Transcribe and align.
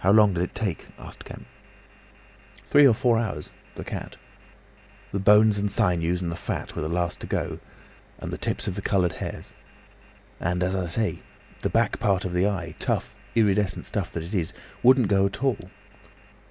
"How 0.00 0.12
long 0.12 0.34
did 0.34 0.42
it 0.44 0.54
take?" 0.54 0.88
asked 0.98 1.24
Kemp. 1.24 1.46
"Three 2.66 2.86
or 2.86 2.92
four 2.92 3.18
hours—the 3.18 3.82
cat. 3.82 4.18
The 5.10 5.18
bones 5.20 5.56
and 5.56 5.72
sinews 5.72 6.20
and 6.20 6.30
the 6.30 6.36
fat 6.36 6.76
were 6.76 6.82
the 6.82 6.88
last 6.90 7.18
to 7.20 7.26
go, 7.26 7.58
and 8.18 8.30
the 8.30 8.36
tips 8.36 8.68
of 8.68 8.74
the 8.74 8.82
coloured 8.82 9.12
hairs. 9.12 9.54
And, 10.38 10.62
as 10.62 10.76
I 10.76 10.86
say, 10.86 11.22
the 11.60 11.70
back 11.70 11.98
part 11.98 12.26
of 12.26 12.34
the 12.34 12.46
eye, 12.46 12.74
tough, 12.78 13.14
iridescent 13.34 13.86
stuff 13.86 14.14
it 14.18 14.34
is, 14.34 14.52
wouldn't 14.82 15.08
go 15.08 15.24
at 15.24 15.42
all. 15.42 15.70